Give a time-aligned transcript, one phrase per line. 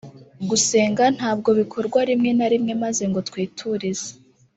[0.49, 4.09] Gusenga ntabwo bikorwa rimwe na rimwe maze ngo twiturize